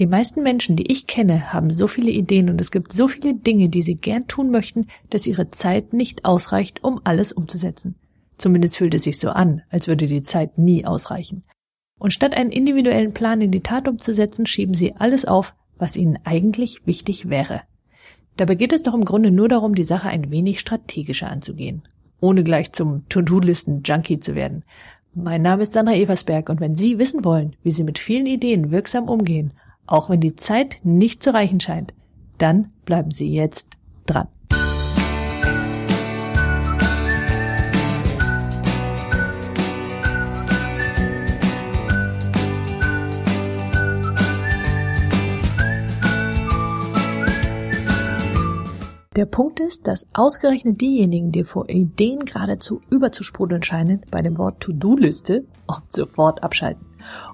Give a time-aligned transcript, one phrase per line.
[0.00, 3.34] Die meisten Menschen, die ich kenne, haben so viele Ideen und es gibt so viele
[3.34, 7.94] Dinge, die sie gern tun möchten, dass ihre Zeit nicht ausreicht, um alles umzusetzen.
[8.36, 11.44] Zumindest fühlt es sich so an, als würde die Zeit nie ausreichen.
[11.96, 16.18] Und statt einen individuellen Plan in die Tat umzusetzen, schieben sie alles auf, was ihnen
[16.24, 17.62] eigentlich wichtig wäre.
[18.36, 21.82] Dabei geht es doch im Grunde nur darum, die Sache ein wenig strategischer anzugehen,
[22.20, 24.64] ohne gleich zum To-Do-Listen-Junkie zu werden.
[25.14, 28.72] Mein Name ist Sandra Eversberg und wenn Sie wissen wollen, wie Sie mit vielen Ideen
[28.72, 29.52] wirksam umgehen,
[29.86, 31.94] auch wenn die Zeit nicht zu reichen scheint,
[32.38, 34.28] dann bleiben Sie jetzt dran.
[49.16, 54.60] Der Punkt ist, dass ausgerechnet diejenigen, die vor Ideen geradezu überzusprudeln scheinen, bei dem Wort
[54.60, 56.84] To-Do-Liste oft sofort abschalten.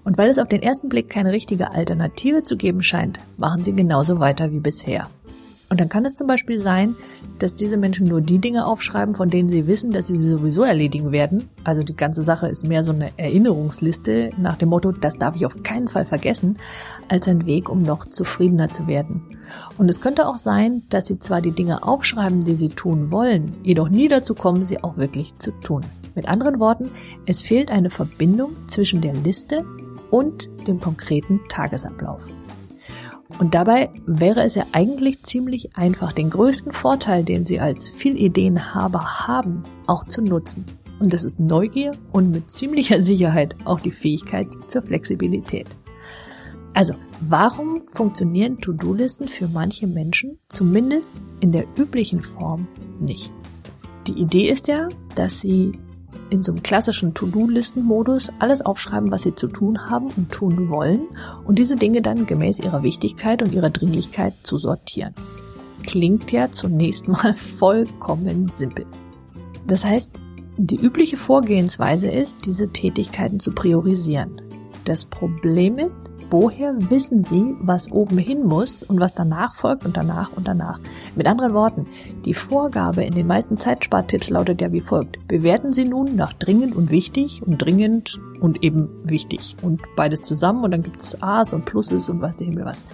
[0.04, 3.74] Und weil es auf den ersten Blick keine richtige Alternative zu geben scheint, machen sie
[3.74, 5.08] genauso weiter wie bisher.
[5.70, 6.96] Und dann kann es zum Beispiel sein,
[7.38, 10.64] dass diese Menschen nur die Dinge aufschreiben, von denen sie wissen, dass sie sie sowieso
[10.64, 11.48] erledigen werden.
[11.62, 15.46] Also die ganze Sache ist mehr so eine Erinnerungsliste nach dem Motto, das darf ich
[15.46, 16.58] auf keinen Fall vergessen,
[17.08, 19.38] als ein Weg, um noch zufriedener zu werden.
[19.78, 23.54] Und es könnte auch sein, dass sie zwar die Dinge aufschreiben, die sie tun wollen,
[23.62, 25.84] jedoch nie dazu kommen, sie auch wirklich zu tun.
[26.20, 26.90] Mit anderen Worten,
[27.24, 29.64] es fehlt eine Verbindung zwischen der Liste
[30.10, 32.20] und dem konkreten Tagesablauf.
[33.38, 39.28] Und dabei wäre es ja eigentlich ziemlich einfach, den größten Vorteil, den Sie als Vielideenhaber
[39.28, 40.66] haben, auch zu nutzen.
[40.98, 45.68] Und das ist Neugier und mit ziemlicher Sicherheit auch die Fähigkeit zur Flexibilität.
[46.74, 46.92] Also,
[47.26, 52.68] warum funktionieren To-Do-Listen für manche Menschen zumindest in der üblichen Form
[53.00, 53.32] nicht?
[54.06, 55.78] Die Idee ist ja, dass sie
[56.30, 61.02] in so einem klassischen To-Do-Listen-Modus alles aufschreiben, was sie zu tun haben und tun wollen
[61.44, 65.14] und diese Dinge dann gemäß ihrer Wichtigkeit und ihrer Dringlichkeit zu sortieren.
[65.82, 68.86] Klingt ja zunächst mal vollkommen simpel.
[69.66, 70.14] Das heißt,
[70.56, 74.42] die übliche Vorgehensweise ist, diese Tätigkeiten zu priorisieren.
[74.84, 79.96] Das Problem ist, woher wissen Sie, was oben hin muss und was danach folgt und
[79.96, 80.80] danach und danach?
[81.16, 81.86] Mit anderen Worten,
[82.24, 85.26] die Vorgabe in den meisten Zeitspartipps lautet ja wie folgt.
[85.28, 90.64] Bewerten Sie nun nach dringend und wichtig und dringend und eben wichtig und beides zusammen
[90.64, 92.84] und dann gibt's A's und Pluses und was der Himmel was.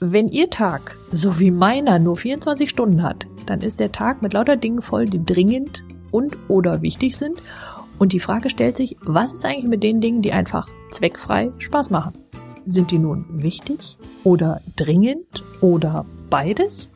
[0.00, 4.32] Wenn Ihr Tag, so wie meiner, nur 24 Stunden hat, dann ist der Tag mit
[4.32, 7.38] lauter Dingen voll, die dringend und oder wichtig sind
[7.98, 11.90] und die Frage stellt sich, was ist eigentlich mit den Dingen, die einfach zweckfrei Spaß
[11.90, 12.12] machen?
[12.66, 16.90] Sind die nun wichtig oder dringend oder beides?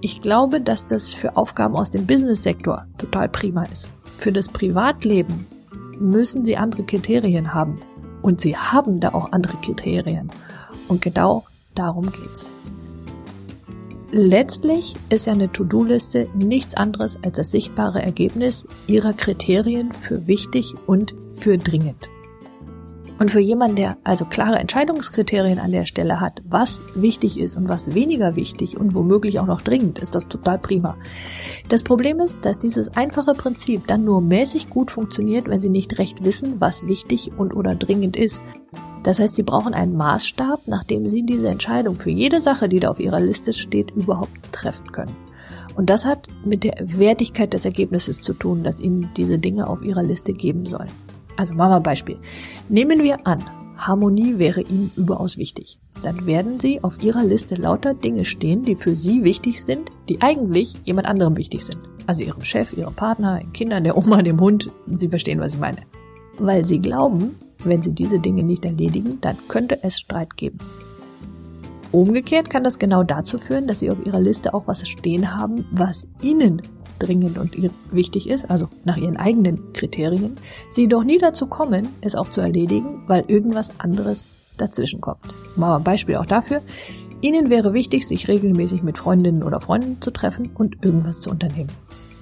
[0.00, 3.90] Ich glaube, dass das für Aufgaben aus dem Business-Sektor total prima ist.
[4.16, 5.46] Für das Privatleben
[5.98, 7.80] müssen sie andere Kriterien haben.
[8.22, 10.30] Und sie haben da auch andere Kriterien.
[10.88, 11.44] Und genau
[11.74, 12.50] darum geht's.
[14.12, 20.74] Letztlich ist ja eine To-Do-Liste nichts anderes als das sichtbare Ergebnis ihrer Kriterien für wichtig
[20.86, 22.10] und für dringend.
[23.20, 27.68] Und für jemanden, der also klare Entscheidungskriterien an der Stelle hat, was wichtig ist und
[27.68, 30.96] was weniger wichtig und womöglich auch noch dringend, ist das total prima.
[31.68, 35.98] Das Problem ist, dass dieses einfache Prinzip dann nur mäßig gut funktioniert, wenn Sie nicht
[35.98, 38.40] recht wissen, was wichtig und oder dringend ist.
[39.02, 42.80] Das heißt, Sie brauchen einen Maßstab, nach dem Sie diese Entscheidung für jede Sache, die
[42.80, 45.14] da auf Ihrer Liste steht, überhaupt treffen können.
[45.76, 49.82] Und das hat mit der Wertigkeit des Ergebnisses zu tun, das Ihnen diese Dinge auf
[49.82, 51.09] Ihrer Liste geben sollen.
[51.36, 52.18] Also machen wir ein Beispiel.
[52.68, 53.42] Nehmen wir an,
[53.76, 55.78] Harmonie wäre Ihnen überaus wichtig.
[56.02, 60.20] Dann werden Sie auf Ihrer Liste lauter Dinge stehen, die für Sie wichtig sind, die
[60.20, 61.80] eigentlich jemand anderem wichtig sind.
[62.06, 64.70] Also Ihrem Chef, Ihrem Partner, Ihren Kindern, der Oma, dem Hund.
[64.92, 65.82] Sie verstehen, was ich meine.
[66.38, 70.58] Weil Sie glauben, wenn Sie diese Dinge nicht erledigen, dann könnte es Streit geben.
[71.92, 75.66] Umgekehrt kann das genau dazu führen, dass Sie auf Ihrer Liste auch was stehen haben,
[75.72, 76.62] was Ihnen
[77.00, 77.56] dringend und
[77.90, 80.36] wichtig ist, also nach ihren eigenen Kriterien,
[80.70, 85.34] sie doch nie dazu kommen, es auch zu erledigen, weil irgendwas anderes dazwischen kommt.
[85.56, 86.60] Mal ein Beispiel auch dafür.
[87.22, 91.70] Ihnen wäre wichtig, sich regelmäßig mit Freundinnen oder Freunden zu treffen und irgendwas zu unternehmen.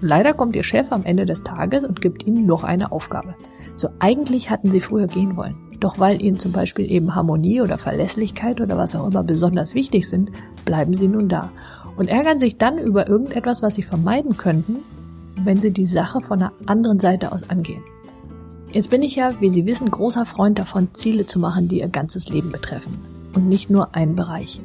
[0.00, 3.35] Leider kommt Ihr Chef am Ende des Tages und gibt Ihnen noch eine Aufgabe.
[3.76, 5.68] So eigentlich hatten Sie früher gehen wollen.
[5.81, 10.09] Doch weil Ihnen zum Beispiel eben Harmonie oder Verlässlichkeit oder was auch immer besonders wichtig
[10.09, 10.31] sind,
[10.65, 11.51] bleiben Sie nun da
[11.97, 14.79] und ärgern sich dann über irgendetwas, was Sie vermeiden könnten,
[15.45, 17.83] wenn Sie die Sache von einer anderen Seite aus angehen.
[18.73, 21.89] Jetzt bin ich ja, wie Sie wissen, großer Freund davon, Ziele zu machen, die Ihr
[21.89, 22.99] ganzes Leben betreffen
[23.35, 24.61] und nicht nur einen Bereich.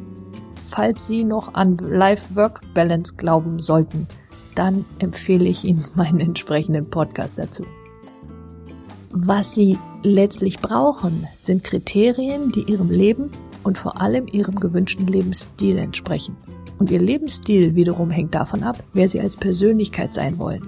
[0.69, 4.07] Falls Sie noch an Life-Work-Balance glauben sollten,
[4.55, 7.63] dann empfehle ich Ihnen meinen entsprechenden Podcast dazu.
[9.15, 13.29] Was Sie letztlich brauchen, sind Kriterien, die Ihrem Leben
[13.63, 16.35] und vor allem ihrem gewünschten Lebensstil entsprechen.
[16.79, 20.67] Und ihr Lebensstil wiederum hängt davon ab, wer sie als Persönlichkeit sein wollen.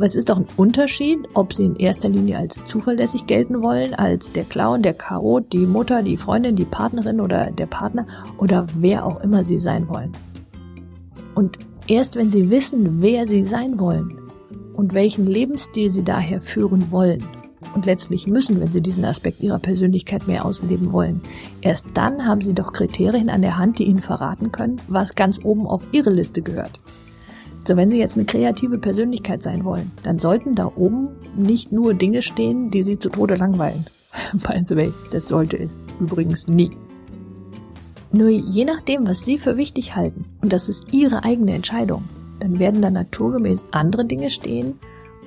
[0.00, 4.32] Es ist doch ein Unterschied, ob sie in erster Linie als zuverlässig gelten wollen, als
[4.32, 8.06] der Clown, der Chaot, die Mutter, die Freundin, die Partnerin oder der Partner
[8.38, 10.12] oder wer auch immer sie sein wollen.
[11.34, 14.18] Und erst wenn sie wissen, wer sie sein wollen
[14.74, 17.20] und welchen Lebensstil sie daher führen wollen,
[17.74, 21.20] und letztlich müssen, wenn sie diesen Aspekt ihrer Persönlichkeit mehr ausleben wollen.
[21.60, 25.40] Erst dann haben sie doch Kriterien an der Hand, die ihnen verraten können, was ganz
[25.42, 26.80] oben auf ihre Liste gehört.
[27.66, 31.94] So, wenn Sie jetzt eine kreative Persönlichkeit sein wollen, dann sollten da oben nicht nur
[31.94, 33.86] Dinge stehen, die Sie zu Tode langweilen.
[34.32, 36.70] By the way, das sollte es übrigens nie.
[38.12, 42.04] Nur je nachdem, was Sie für wichtig halten, und das ist Ihre eigene Entscheidung,
[42.38, 44.78] dann werden da naturgemäß andere Dinge stehen,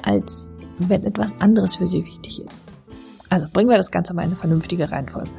[0.01, 0.49] als
[0.87, 2.65] wenn etwas anderes für Sie wichtig ist.
[3.29, 5.29] Also bringen wir das Ganze mal in eine vernünftige Reihenfolge.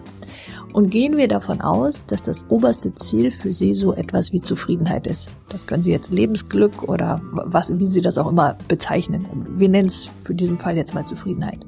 [0.73, 5.09] Und gehen wir davon aus, dass das oberste Ziel für Sie so etwas wie Zufriedenheit
[5.09, 5.29] ist.
[5.49, 9.27] Das können Sie jetzt Lebensglück oder was, wie Sie das auch immer bezeichnen.
[9.57, 11.59] Wir nennen es für diesen Fall jetzt mal Zufriedenheit.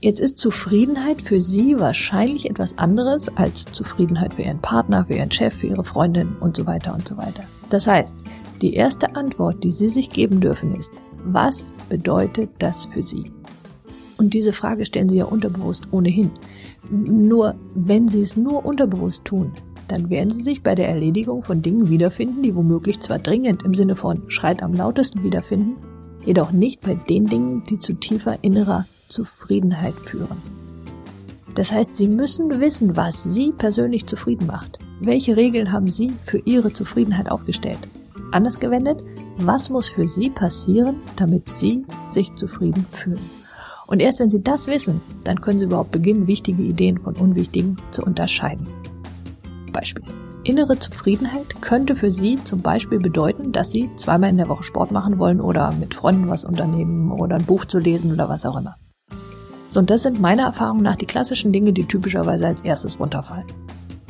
[0.00, 5.30] Jetzt ist Zufriedenheit für Sie wahrscheinlich etwas anderes als Zufriedenheit für Ihren Partner, für Ihren
[5.30, 7.44] Chef, für Ihre Freundin und so weiter und so weiter.
[7.70, 8.16] Das heißt,
[8.62, 10.92] die erste Antwort, die Sie sich geben dürfen, ist,
[11.24, 13.30] was bedeutet das für Sie?
[14.18, 16.30] Und diese Frage stellen Sie ja unterbewusst ohnehin.
[16.90, 19.52] Nur wenn Sie es nur unterbewusst tun,
[19.86, 23.74] dann werden Sie sich bei der Erledigung von Dingen wiederfinden, die womöglich zwar dringend im
[23.74, 25.76] Sinne von schreit am lautesten wiederfinden,
[26.26, 30.42] jedoch nicht bei den Dingen, die zu tiefer innerer Zufriedenheit führen.
[31.54, 34.78] Das heißt, Sie müssen wissen, was Sie persönlich zufrieden macht.
[35.00, 37.78] Welche Regeln haben Sie für Ihre Zufriedenheit aufgestellt?
[38.30, 39.04] Anders gewendet,
[39.46, 43.30] was muss für Sie passieren, damit Sie sich zufrieden fühlen?
[43.86, 47.78] Und erst wenn Sie das wissen, dann können Sie überhaupt beginnen, wichtige Ideen von unwichtigen
[47.90, 48.66] zu unterscheiden.
[49.72, 50.04] Beispiel.
[50.44, 54.92] Innere Zufriedenheit könnte für Sie zum Beispiel bedeuten, dass Sie zweimal in der Woche Sport
[54.92, 58.56] machen wollen oder mit Freunden was unternehmen oder ein Buch zu lesen oder was auch
[58.56, 58.76] immer.
[59.68, 63.46] So, und das sind meiner Erfahrung nach die klassischen Dinge, die typischerweise als erstes runterfallen.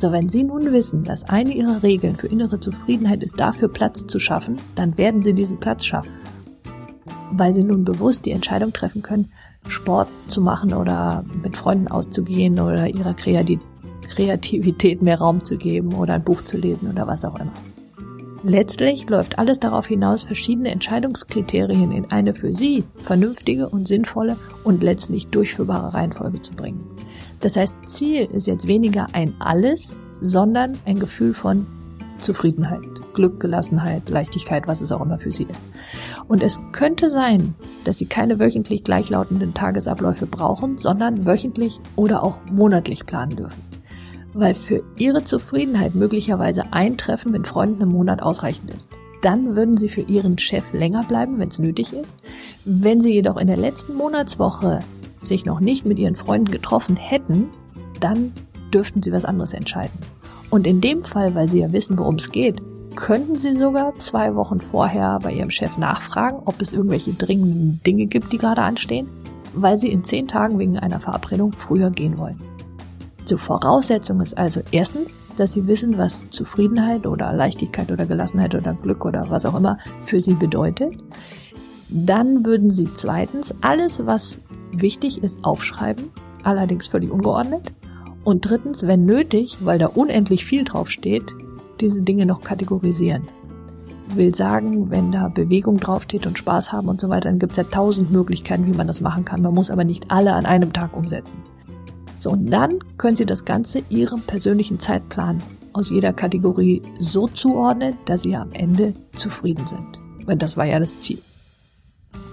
[0.01, 4.07] So, wenn Sie nun wissen, dass eine Ihrer Regeln für innere Zufriedenheit ist, dafür Platz
[4.07, 6.13] zu schaffen, dann werden Sie diesen Platz schaffen.
[7.33, 9.33] Weil Sie nun bewusst die Entscheidung treffen können,
[9.67, 16.15] Sport zu machen oder mit Freunden auszugehen oder Ihrer Kreativität mehr Raum zu geben oder
[16.15, 17.53] ein Buch zu lesen oder was auch immer.
[18.45, 24.85] Letztlich läuft alles darauf hinaus, verschiedene Entscheidungskriterien in eine für Sie vernünftige und sinnvolle und
[24.85, 26.85] letztlich durchführbare Reihenfolge zu bringen.
[27.41, 31.67] Das heißt, Ziel ist jetzt weniger ein Alles, sondern ein Gefühl von
[32.19, 32.81] Zufriedenheit,
[33.15, 35.65] Glück, Gelassenheit, Leichtigkeit, was es auch immer für sie ist.
[36.27, 37.55] Und es könnte sein,
[37.85, 43.63] dass sie keine wöchentlich gleichlautenden Tagesabläufe brauchen, sondern wöchentlich oder auch monatlich planen dürfen.
[44.35, 48.91] Weil für ihre Zufriedenheit möglicherweise ein Treffen mit Freunden im Monat ausreichend ist.
[49.23, 52.17] Dann würden sie für ihren Chef länger bleiben, wenn es nötig ist.
[52.65, 54.81] Wenn sie jedoch in der letzten Monatswoche
[55.25, 57.49] sich noch nicht mit ihren Freunden getroffen hätten,
[58.01, 58.33] dann
[58.73, 59.99] dürften sie was anderes entscheiden.
[60.51, 62.63] Und in dem Fall, weil sie ja wissen, worum es geht,
[62.97, 68.07] könnten sie sogar zwei Wochen vorher bei ihrem Chef nachfragen, ob es irgendwelche dringenden Dinge
[68.07, 69.09] gibt, die gerade anstehen,
[69.55, 72.41] weil sie in zehn Tagen wegen einer Verabredung früher gehen wollen.
[73.25, 78.73] Zur Voraussetzung ist also erstens, dass sie wissen, was Zufriedenheit oder Leichtigkeit oder Gelassenheit oder
[78.73, 79.77] Glück oder was auch immer
[80.07, 80.95] für sie bedeutet.
[81.91, 84.41] Dann würden sie zweitens alles, was
[84.73, 86.11] wichtig ist, aufschreiben,
[86.43, 87.73] allerdings völlig ungeordnet.
[88.25, 91.35] Und drittens, wenn nötig, weil da unendlich viel drauf steht,
[91.81, 93.23] diese Dinge noch kategorisieren.
[94.15, 97.59] Will sagen, wenn da Bewegung draufsteht und Spaß haben und so weiter, dann gibt es
[97.59, 99.43] ja tausend Möglichkeiten, wie man das machen kann.
[99.43, 101.39] Man muss aber nicht alle an einem Tag umsetzen.
[102.19, 107.95] So, und dann können Sie das Ganze Ihrem persönlichen Zeitplan aus jeder Kategorie so zuordnen,
[108.07, 110.01] dass Sie am Ende zufrieden sind.
[110.25, 111.21] Weil das war ja das Ziel.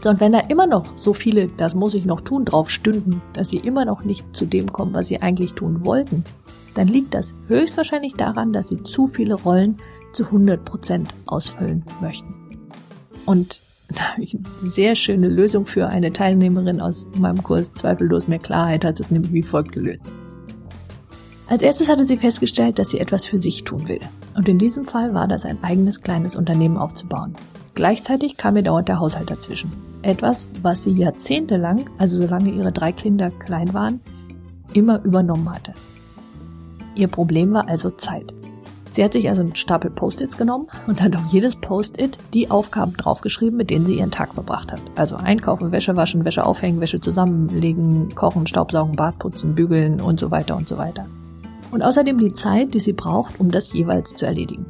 [0.05, 3.49] Und wenn da immer noch so viele, das muss ich noch tun, drauf stünden, dass
[3.49, 6.23] sie immer noch nicht zu dem kommen, was sie eigentlich tun wollten,
[6.75, 9.79] dann liegt das höchstwahrscheinlich daran, dass sie zu viele Rollen
[10.13, 12.33] zu 100 Prozent ausfüllen möchten.
[13.25, 18.27] Und da habe ich eine sehr schöne Lösung für eine Teilnehmerin aus meinem Kurs Zweifellos
[18.27, 20.03] mehr Klarheit hat es nämlich wie folgt gelöst.
[21.47, 23.99] Als erstes hatte sie festgestellt, dass sie etwas für sich tun will.
[24.35, 27.35] Und in diesem Fall war das ein eigenes kleines Unternehmen aufzubauen.
[27.75, 29.71] Gleichzeitig kam ihr dauernd der Haushalt dazwischen.
[30.01, 33.99] Etwas, was sie jahrzehntelang, also solange ihre drei Kinder klein waren,
[34.73, 35.73] immer übernommen hatte.
[36.95, 38.33] Ihr Problem war also Zeit.
[38.91, 42.93] Sie hat sich also einen Stapel Post-its genommen und hat auf jedes Post-it die Aufgaben
[42.93, 44.81] draufgeschrieben, mit denen sie ihren Tag verbracht hat.
[44.95, 50.31] Also einkaufen, Wäsche waschen, Wäsche aufhängen, Wäsche zusammenlegen, kochen, Staubsaugen, Bad putzen, bügeln und so
[50.31, 51.05] weiter und so weiter.
[51.71, 54.65] und außerdem die Zeit, die sie braucht, um das jeweils zu erledigen.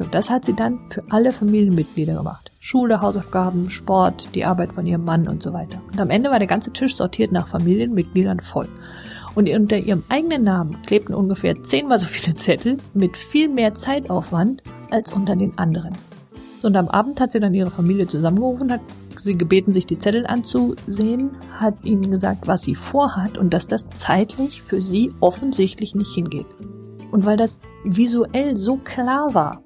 [0.00, 2.50] So, das hat sie dann für alle Familienmitglieder gemacht.
[2.58, 5.78] Schule, Hausaufgaben, Sport, die Arbeit von ihrem Mann und so weiter.
[5.92, 8.66] Und am Ende war der ganze Tisch sortiert nach Familienmitgliedern voll.
[9.34, 14.62] Und unter ihrem eigenen Namen klebten ungefähr zehnmal so viele Zettel mit viel mehr Zeitaufwand
[14.90, 15.92] als unter den anderen.
[16.62, 18.80] Und am Abend hat sie dann ihre Familie zusammengerufen, hat
[19.18, 23.90] sie gebeten, sich die Zettel anzusehen, hat ihnen gesagt, was sie vorhat und dass das
[23.90, 26.46] zeitlich für sie offensichtlich nicht hingeht.
[27.10, 29.62] Und weil das visuell so klar war,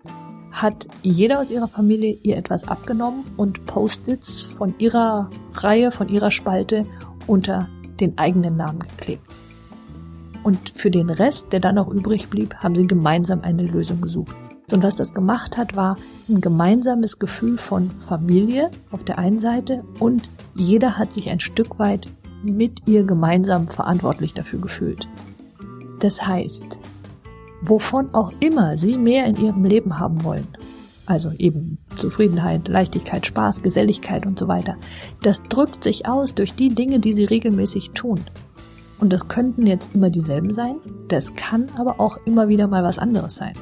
[0.55, 6.31] hat jeder aus ihrer Familie ihr etwas abgenommen und Post-its von ihrer Reihe, von ihrer
[6.31, 6.87] Spalte
[7.27, 7.69] unter
[8.01, 9.25] den eigenen Namen geklebt.
[10.45, 14.37] Und für den Rest, der dann noch übrig blieb, haben sie gemeinsam eine Lösung gesucht.
[14.71, 15.97] Und was das gemacht hat, war
[16.29, 21.79] ein gemeinsames Gefühl von Familie auf der einen Seite und jeder hat sich ein Stück
[21.79, 22.07] weit
[22.43, 25.09] mit ihr gemeinsam verantwortlich dafür gefühlt.
[26.01, 26.79] Das heißt,
[27.67, 30.49] wovon auch immer Sie mehr in Ihrem Leben haben wollen,
[31.07, 34.77] also eben Zufriedenheit, Leichtigkeit, Spaß, Geselligkeit und so weiter,
[35.23, 38.21] das drückt sich aus durch die Dinge, die Sie regelmäßig tun.
[38.99, 40.77] Und das könnten jetzt immer dieselben sein,
[41.09, 43.55] das kann aber auch immer wieder mal was anderes sein.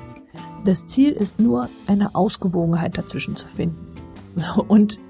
[0.64, 3.86] Das Ziel ist nur, eine Ausgewogenheit dazwischen zu finden.
[4.68, 5.00] Und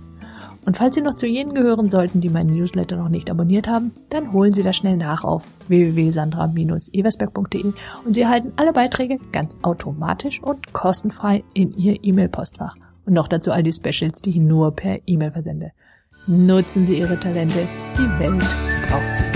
[0.65, 3.91] Und falls Sie noch zu jenen gehören sollten, die meinen Newsletter noch nicht abonniert haben,
[4.09, 7.73] dann holen Sie das schnell nach auf www.sandra-eversberg.de
[8.05, 12.75] und Sie erhalten alle Beiträge ganz automatisch und kostenfrei in Ihr E-Mail-Postfach.
[13.05, 15.71] Und noch dazu all die Specials, die ich nur per E-Mail versende.
[16.27, 18.45] Nutzen Sie Ihre Talente, die Welt
[18.87, 19.30] braucht sie.